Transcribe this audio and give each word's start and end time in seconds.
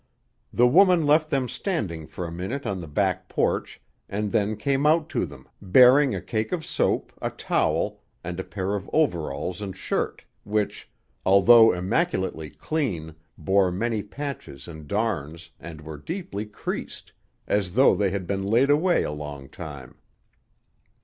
The 0.51 0.65
woman 0.65 1.05
left 1.05 1.29
them 1.29 1.47
standing 1.47 2.07
for 2.07 2.25
a 2.25 2.31
minute 2.31 2.65
on 2.65 2.81
the 2.81 2.87
back 2.87 3.29
porch, 3.29 3.79
and 4.09 4.31
then 4.31 4.57
came 4.57 4.87
out 4.87 5.09
to 5.09 5.27
them, 5.27 5.47
bearing 5.61 6.15
a 6.15 6.21
cake 6.23 6.51
of 6.51 6.65
soap, 6.65 7.13
a 7.21 7.29
towel, 7.29 8.01
and 8.23 8.39
a 8.39 8.43
pair 8.43 8.73
of 8.73 8.89
overalls 8.91 9.61
and 9.61 9.77
shirt, 9.77 10.25
which, 10.43 10.89
although 11.23 11.71
immaculately 11.71 12.49
clean, 12.49 13.13
bore 13.37 13.71
many 13.71 14.01
patches 14.01 14.67
and 14.67 14.87
darns, 14.87 15.51
and 15.59 15.81
were 15.81 15.97
deeply 15.97 16.47
creased, 16.47 17.11
as 17.45 17.73
though 17.73 17.93
they 17.93 18.09
had 18.09 18.25
been 18.25 18.47
laid 18.47 18.71
away 18.71 19.03
a 19.03 19.11
long 19.11 19.47
time. 19.49 19.99